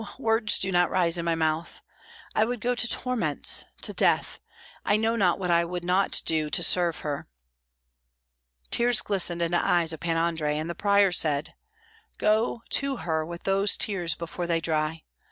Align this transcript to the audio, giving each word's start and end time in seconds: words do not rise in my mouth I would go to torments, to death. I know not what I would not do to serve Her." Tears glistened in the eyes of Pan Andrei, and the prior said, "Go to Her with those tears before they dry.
words 0.17 0.57
do 0.57 0.71
not 0.71 0.89
rise 0.89 1.19
in 1.19 1.25
my 1.25 1.35
mouth 1.35 1.79
I 2.33 2.43
would 2.43 2.59
go 2.59 2.73
to 2.73 2.87
torments, 2.87 3.65
to 3.83 3.93
death. 3.93 4.39
I 4.83 4.97
know 4.97 5.15
not 5.15 5.37
what 5.37 5.51
I 5.51 5.63
would 5.63 5.83
not 5.83 6.23
do 6.25 6.49
to 6.49 6.63
serve 6.63 7.01
Her." 7.01 7.27
Tears 8.71 9.01
glistened 9.03 9.43
in 9.43 9.51
the 9.51 9.63
eyes 9.63 9.93
of 9.93 9.99
Pan 9.99 10.17
Andrei, 10.17 10.57
and 10.57 10.67
the 10.67 10.73
prior 10.73 11.11
said, 11.11 11.53
"Go 12.17 12.63
to 12.71 12.95
Her 13.05 13.23
with 13.23 13.43
those 13.43 13.77
tears 13.77 14.15
before 14.15 14.47
they 14.47 14.59
dry. 14.59 15.03